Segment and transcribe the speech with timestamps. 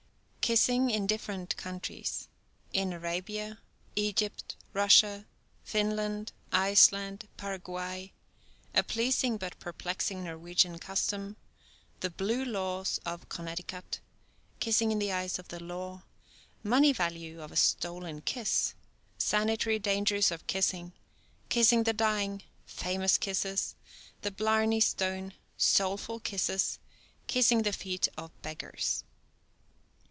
[0.43, 0.53] IV.
[0.57, 2.27] KISSING IN DIFFERENT COUNTRIES:
[2.73, 3.59] IN ARABIA,
[3.95, 5.25] EGYPT, RUSSIA,
[5.63, 15.39] FINLAND, ICELAND, PARAGUAY—A PLEASING BUT PERPLEXING NORWEGIAN CUSTOM—THE "BLUE LAWS" OF CONNECTICUT—KISSING IN THE EYES
[15.39, 18.73] OF THE LAW—MONEY VALUE OF A STOLEN KISS—
[19.19, 29.05] SANITARY DANGERS OF KISSING—KISSING THE DYING—FAMOUS KISSES—THE BLARNEY STONE—SOULFUL KISSES—KISSING THE FEET OF BEGGARS.